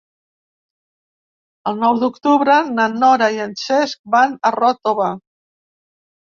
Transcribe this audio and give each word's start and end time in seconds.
El 1.73 1.77
nou 1.83 1.99
d'octubre 2.05 2.57
na 2.79 2.87
Nora 2.95 3.29
i 3.37 3.45
en 3.47 3.55
Cesc 3.67 4.03
van 4.19 4.37
a 4.53 4.57
Ròtova. 4.59 5.15